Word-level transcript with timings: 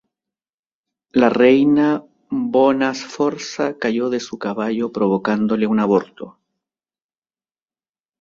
La 1.11 1.29
reina 1.29 2.01
Bona 2.31 2.91
Sforza 2.95 3.77
cayó 3.77 4.09
de 4.09 4.19
su 4.19 4.39
caballo 4.39 4.91
provocándole 4.91 5.67
un 5.67 5.79
aborto. 5.79 6.39